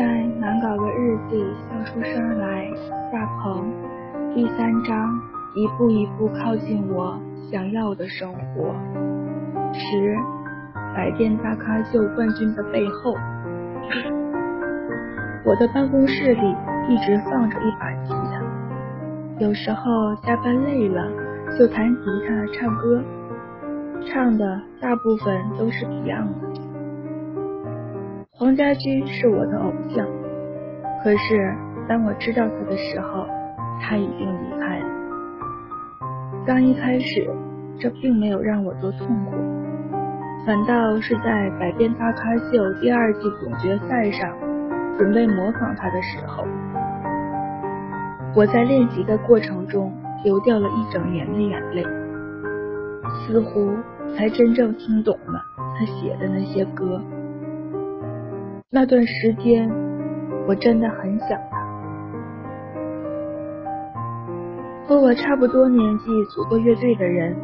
[0.00, 0.06] 在
[0.40, 2.70] 难搞的日记笑出声来，
[3.12, 3.70] 大鹏
[4.34, 5.20] 第三章，
[5.54, 7.20] 一步一步靠近我
[7.52, 8.74] 想要的生活。
[9.74, 10.16] 十，
[10.96, 13.12] 百变大咖秀冠军的背后，
[15.44, 16.56] 我的办公室里
[16.88, 18.40] 一直放着一把吉他，
[19.38, 21.12] 有时候加班累了
[21.58, 23.04] 就弹吉他唱歌，
[24.06, 26.69] 唱的大部分都是 Beyond 的。
[28.40, 30.08] 黄家驹是我的偶像，
[31.04, 31.54] 可是
[31.86, 33.26] 当我知道他的时候，
[33.82, 34.86] 他已经离开了。
[36.46, 37.30] 刚一开始，
[37.78, 39.36] 这并没有让我多痛苦，
[40.46, 42.44] 反倒是在《百变大咖秀》
[42.80, 44.34] 第二季总决赛上
[44.96, 46.42] 准备模仿他的时候，
[48.34, 49.92] 我在练习的过程中
[50.24, 51.84] 流掉了一整年的眼泪，
[53.26, 53.68] 似乎
[54.16, 55.44] 才真正听懂了
[55.78, 57.02] 他写的那些歌。
[58.72, 59.68] 那段时间，
[60.46, 61.58] 我真的很想他。
[64.86, 67.36] 和我差不多年纪组过乐队的人，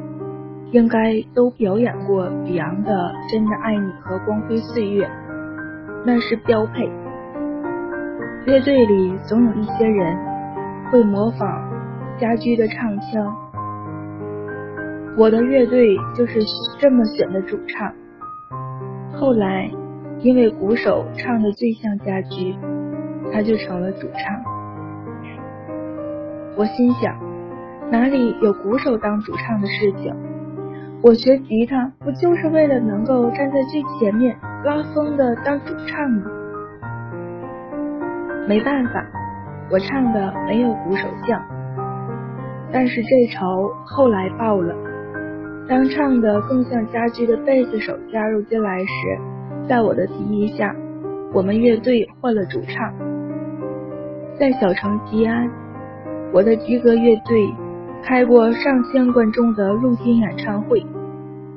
[0.70, 2.92] 应该都表演过 Beyond 的
[3.32, 5.04] 《真的爱你》和《光辉岁月》，
[6.04, 6.88] 那是标配。
[8.46, 10.16] 乐队里总有一些人
[10.92, 11.68] 会模仿
[12.20, 13.34] 家驹的唱腔，
[15.18, 16.38] 我的乐队就是
[16.78, 17.92] 这么选的主唱。
[19.18, 19.68] 后来。
[20.20, 22.56] 因为鼓手唱的最像家驹，
[23.32, 24.42] 他就成了主唱。
[26.56, 27.14] 我心想，
[27.90, 30.14] 哪里有鼓手当主唱的事情？
[31.02, 36.24] 我学吉他不就是为了能够站在最前面拉风的当主唱吗？
[38.48, 39.04] 没办法，
[39.70, 41.40] 我唱的没有鼓手像。
[42.72, 44.74] 但是这仇后来报了，
[45.68, 48.86] 当唱的更像家驹的贝斯手加入进来时。
[49.68, 50.74] 在我的提议下，
[51.32, 52.94] 我们乐队换了主唱。
[54.38, 55.50] 在小城吉安，
[56.32, 57.52] 我的吉格乐队
[58.04, 60.86] 开过上千观众的露天演唱会，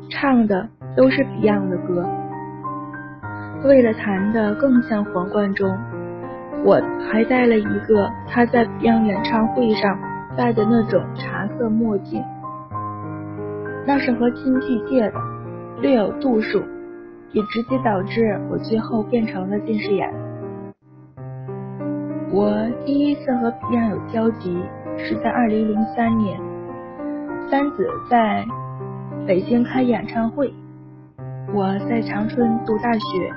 [0.09, 0.67] 唱的
[0.97, 2.03] 都是 Beyond 的歌。
[3.63, 5.69] 为了弹得更像黄贯中，
[6.65, 6.81] 我
[7.11, 9.99] 还戴了一个他在 Beyond 演唱会上
[10.35, 12.23] 戴的那种茶色墨镜，
[13.85, 15.13] 那是和亲戚借的，
[15.79, 16.63] 略有度数。
[17.31, 20.11] 也直接导致我最后变成了近视眼。
[22.31, 24.57] 我第一次和 Beyond 有交集
[24.97, 26.39] 是在2003年，
[27.49, 28.45] 三子在
[29.27, 30.53] 北京开演唱会，
[31.53, 33.33] 我在长春读大学。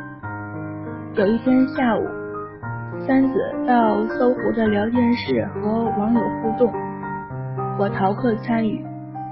[1.15, 2.07] 有一天下午，
[3.07, 3.35] 三子
[3.67, 6.73] 到搜狐的聊天室和网友互动，
[7.79, 8.83] 我逃课参与，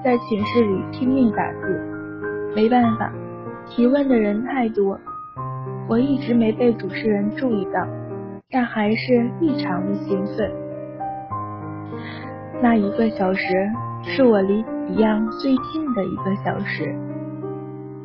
[0.04, 3.12] 在寝室里拼命打字，没办法。
[3.70, 4.98] 提问的人太多，
[5.88, 7.86] 我一直没被主持人注意到，
[8.50, 10.50] 但还是异常的兴奋。
[12.60, 13.46] 那一个小时
[14.02, 16.92] 是我离 Beyond 最近的一个小时，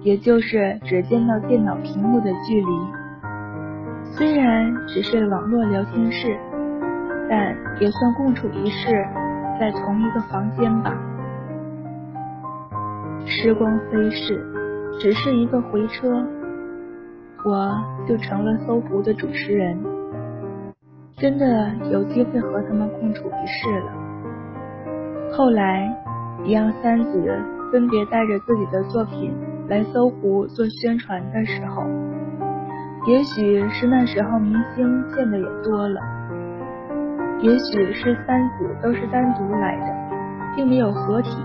[0.02, 2.68] 也就是只见到电脑屏幕的距离。
[4.12, 6.38] 虽然只是网络聊天室，
[7.28, 9.04] 但也算共处一室，
[9.60, 10.96] 在同一个房间吧。
[13.26, 14.55] 时光飞逝。
[15.00, 16.26] 只是一个回车，
[17.44, 17.76] 我
[18.08, 19.78] 就成了搜狐的主持人，
[21.18, 23.92] 真的有机会和他们共处一室了。
[25.34, 25.94] 后来，
[26.44, 27.38] 一样三子
[27.72, 29.34] 分别带着自己的作品
[29.68, 31.84] 来搜狐做宣传的时候，
[33.06, 36.00] 也许是那时候明星见的也多了，
[37.42, 41.38] 也许是三子都是单独来的，并没有合体，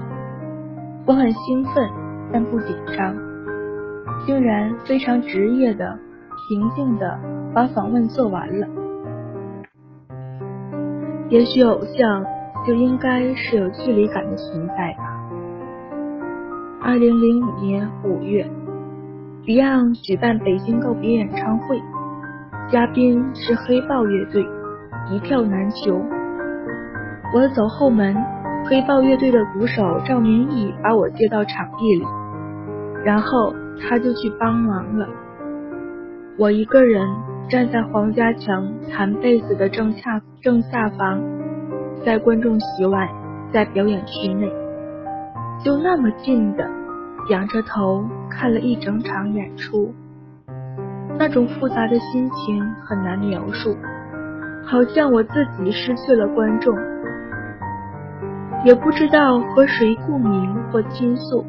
[1.05, 1.91] 我很兴奋，
[2.33, 3.30] 但不紧张。
[4.27, 5.99] 竟然非常职业的、
[6.49, 7.19] 平静的
[7.55, 8.67] 把访问做完了。
[11.29, 12.25] 也许偶像
[12.67, 15.05] 就应该是有距离感的存在吧。
[16.83, 18.47] 二零零五年五月
[19.45, 21.81] ，Beyond 举办北京告别演唱会，
[22.71, 24.45] 嘉宾是黑豹乐队，
[25.11, 26.01] 一票难求。
[27.35, 28.15] 我走后门，
[28.69, 32.05] 黑豹乐队的鼓手赵明义把我接到场地里，
[33.05, 33.55] 然后。
[33.81, 35.09] 他就去帮忙了。
[36.39, 37.07] 我一个人
[37.49, 41.21] 站在黄家强弹贝斯的正下正下方，
[42.05, 43.09] 在观众席外，
[43.53, 44.51] 在表演区内，
[45.63, 46.67] 就那么近的
[47.29, 49.93] 仰着头看了一整场演出，
[51.19, 53.77] 那种复杂的心情很难描述，
[54.65, 56.75] 好像我自己失去了观众，
[58.65, 61.45] 也不知道和谁共鸣或倾诉，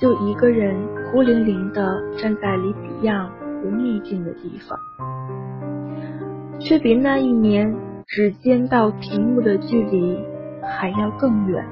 [0.00, 0.74] 就一个人。
[1.14, 3.28] 孤零零的站在离 Beyond
[3.62, 4.76] 不密近的地方，
[6.58, 7.72] 却比那一年
[8.08, 10.18] 指尖到屏幕的距离
[10.60, 11.64] 还要更远。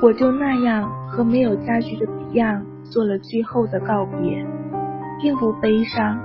[0.00, 4.46] 我就那样和没有家具的彼岸做了最后的告别，
[5.20, 6.18] 并不悲伤。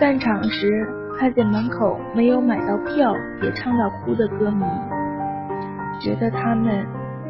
[0.00, 0.84] 散场时
[1.16, 4.64] 看见门口没有买到票也唱到哭的歌迷，
[6.00, 6.84] 觉得他们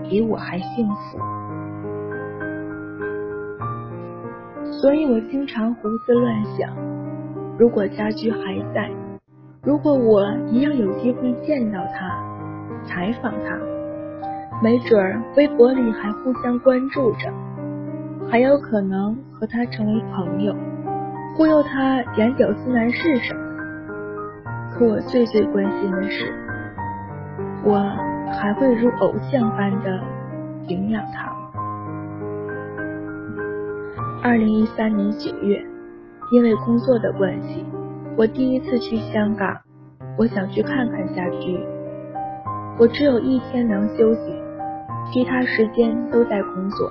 [0.08, 1.18] 比我还幸福。
[4.80, 6.74] 所以我经常胡思乱想：
[7.58, 8.90] 如果家驹还在，
[9.62, 12.18] 如果我一样有机会见到他，
[12.84, 13.58] 采访他。
[14.62, 17.32] 没准儿微博里还互相关注着，
[18.28, 20.54] 还有可能和他成为朋友，
[21.36, 23.40] 忽悠他演屌丝男是什么。
[24.74, 26.32] 可我最最关心的是，
[27.64, 27.78] 我
[28.32, 30.00] 还会如偶像般的
[30.66, 31.36] 敬仰他吗？
[34.22, 35.64] 二零一三年九月，
[36.30, 37.64] 因为工作的关系，
[38.16, 39.56] 我第一次去香港，
[40.16, 41.58] 我想去看看家居。
[42.78, 44.42] 我只有一天能休息。
[45.12, 46.90] 其他时间都在工作，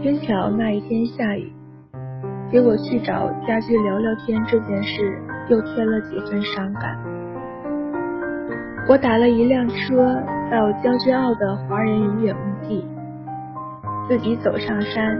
[0.00, 1.52] 偏巧那一天下雨，
[2.50, 7.13] 给我去找家驹聊聊天这件事又添了几分伤感。
[8.86, 12.86] 我打了一辆车到将军澳的华人永远墓地，
[14.06, 15.18] 自己走上山，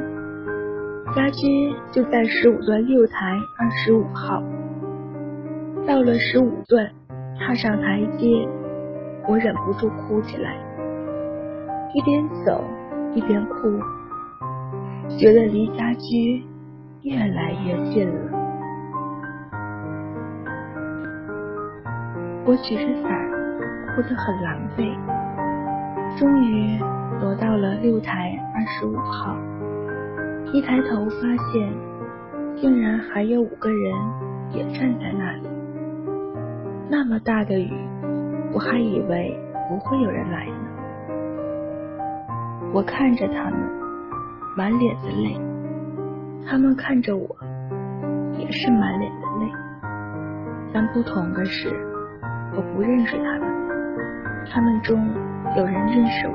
[1.16, 4.43] 家驹就在十五段六台二十五号。
[5.87, 6.90] 到了十五段，
[7.38, 8.46] 踏上台阶，
[9.26, 10.55] 我忍不住哭起来。
[11.94, 12.62] 一边走
[13.14, 13.55] 一边哭，
[15.16, 16.44] 觉得离家居
[17.02, 18.31] 越来越近了。
[22.46, 23.11] 我举着伞，
[23.94, 24.96] 哭得很狼狈。
[26.19, 26.79] 终于
[27.20, 29.37] 挪到了六台二十五号，
[30.52, 31.20] 一抬头发
[31.52, 31.73] 现，
[32.56, 33.93] 竟然还有五个人
[34.50, 35.49] 也站在那里。
[36.88, 37.73] 那么大的雨，
[38.52, 39.37] 我还以为
[39.69, 40.52] 不会有人来呢。
[42.73, 43.58] 我看着他们，
[44.56, 45.40] 满脸的泪；
[46.47, 47.37] 他们看着我，
[48.38, 49.52] 也是满脸的泪。
[50.73, 51.69] 但不同的是，
[52.56, 53.44] 我不认识他们，
[54.50, 55.08] 他们中
[55.56, 56.35] 有人认识我，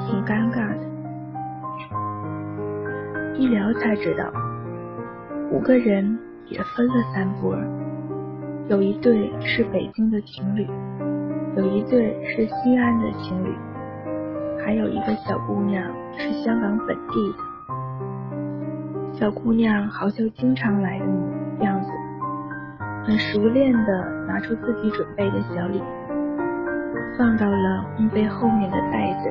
[0.00, 0.78] 挺尴尬的。
[3.38, 4.32] 一聊才知道，
[5.50, 7.56] 五个人也分了三波，
[8.68, 10.66] 有一对是北京的情侣，
[11.56, 13.54] 有一对是西安的情侣。
[14.64, 15.84] 还有一个小姑娘
[16.16, 17.38] 是香港本地的，
[19.12, 21.04] 小姑娘好像经常来的
[21.60, 21.88] 样子，
[23.04, 25.84] 很熟练的拿出自己准备的小礼物，
[27.16, 29.30] 放到了墓碑后面的袋子，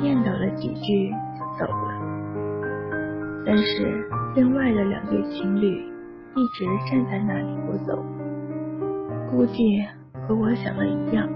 [0.00, 1.94] 念叨了几句就走了。
[3.44, 5.84] 但是另外的两对情侣
[6.34, 8.04] 一直站在那里不走，
[9.30, 9.84] 估计
[10.26, 11.28] 和我想的一样，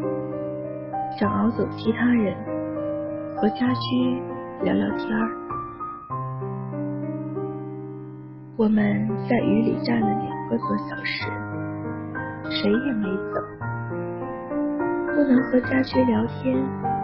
[1.18, 2.34] 想熬走其他人。
[3.40, 4.20] 和家居
[4.64, 5.30] 聊聊天儿，
[8.56, 11.30] 我们在雨里站了两个多小时，
[12.50, 13.57] 谁也没走。
[15.18, 16.56] 不能和家驹聊天，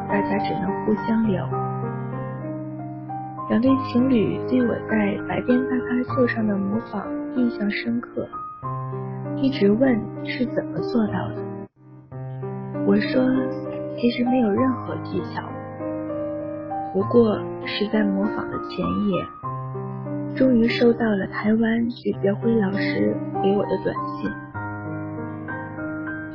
[0.08, 1.44] 大家只能互相聊。
[3.50, 8.24] 两对情侣对我在百变大咖秀上的模仿印象深刻，
[9.34, 11.42] 一直问是怎么做到的。
[12.86, 13.24] 我说，
[13.98, 15.42] 其实没有任何技巧。
[16.92, 19.26] 不过是在模仿的前夜，
[20.36, 23.92] 终于收到了台湾许杰辉老师给我的短
[24.22, 24.30] 信。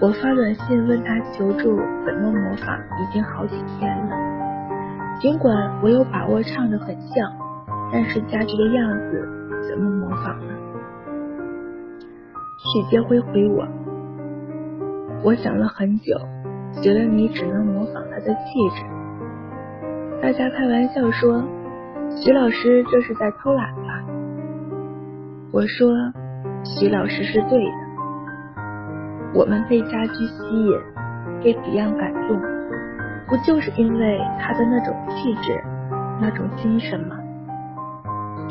[0.02, 1.76] 我发短信问他求助
[2.06, 4.16] 怎么模仿，已经好几天了。
[5.20, 5.54] 尽管
[5.84, 7.30] 我有把握唱的很像，
[7.92, 9.28] 但是家驹的样子
[9.68, 10.54] 怎么模仿呢？
[12.60, 13.68] 许杰辉回我：
[15.22, 16.18] 我想了很久，
[16.82, 18.86] 觉得你只能模仿他的气质。
[20.22, 21.44] 大家开玩笑说，
[22.24, 24.02] 徐老师这是在偷懒吧？
[25.52, 25.92] 我说，
[26.64, 27.89] 徐老师是对的。
[29.34, 30.80] 我们被家居吸引，
[31.44, 32.40] 被彼岸感动，
[33.28, 35.62] 不就是因为他的那种气质、
[36.20, 37.16] 那种精神吗？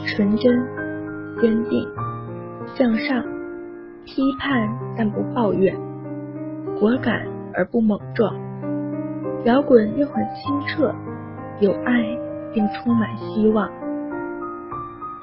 [0.07, 0.65] 纯真、
[1.41, 1.87] 坚定、
[2.77, 3.25] 向上、
[4.05, 5.77] 批判但不抱怨，
[6.79, 8.33] 果敢而不莽撞，
[9.45, 10.95] 摇滚又很清澈。
[11.61, 12.17] 有爱，
[12.55, 13.69] 并充满希望。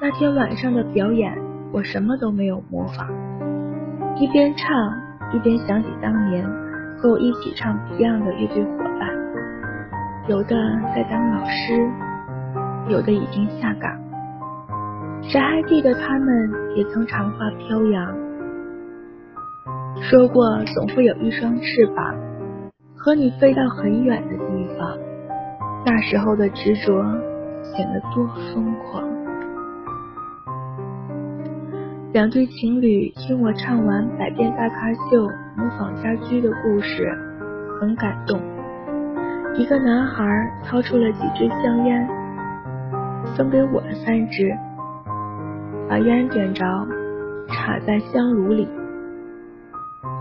[0.02, 1.34] 那天晚上的表演，
[1.72, 3.08] 我什么都没有模仿，
[4.20, 4.92] 一边唱
[5.32, 6.44] 一边想起当年
[6.98, 9.10] 和我一起唱 Beyond 的乐队伙伴，
[10.28, 10.56] 有的
[10.94, 11.90] 在当老师，
[12.88, 13.92] 有的已经下岗，
[15.22, 18.16] 谁还记得他们也曾长发飘扬，
[20.00, 22.14] 说过总会有一双翅膀
[22.96, 24.96] 和你飞到很远的地方。
[25.84, 27.02] 那时候的执着
[27.62, 29.05] 显得多疯狂。
[32.16, 37.12] 两对情侣听我唱完《百变大咖秀》模仿家居的故事，
[37.78, 38.40] 很感动。
[39.54, 40.24] 一个男孩
[40.64, 42.08] 掏出了几支香烟，
[43.36, 44.50] 分给我的三支，
[45.90, 46.64] 把烟点着，
[47.48, 48.66] 插在香炉里，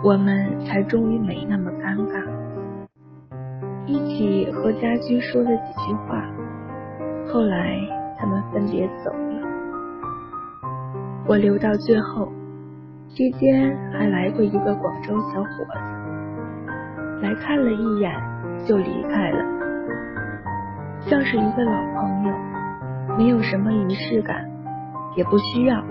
[0.03, 2.21] 我们才终于没那么尴尬，
[3.85, 6.21] 一起和家居说了几句话。
[7.31, 7.79] 后来
[8.19, 9.15] 他们分别走，
[11.27, 12.31] 我留到最后，
[13.09, 18.11] 期间还来过一个广州小伙子，来看了一眼。
[18.65, 19.45] 就离开了，
[21.01, 22.33] 像是一个老朋友，
[23.15, 24.43] 没有什么仪式感，
[25.15, 25.83] 也不需要。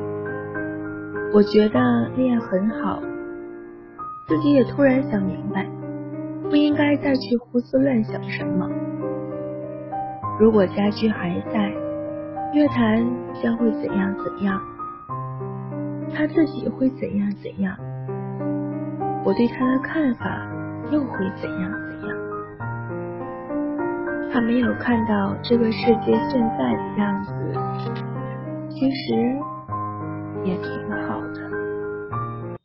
[1.32, 1.78] 我觉得
[2.16, 3.00] 那样很好，
[4.26, 5.64] 自己也突然想明白，
[6.50, 8.68] 不应该再去胡思乱想什么。
[10.40, 11.72] 如果家驹还在，
[12.54, 13.06] 乐坛
[13.40, 14.60] 将会怎样怎样，
[16.12, 17.76] 他自己会怎样怎样，
[19.24, 20.26] 我对他的看法
[20.90, 22.16] 又会怎样怎样。
[24.32, 27.32] 他没有看到这个世界现在的样子，
[28.68, 29.14] 其实
[30.42, 30.93] 也挺好。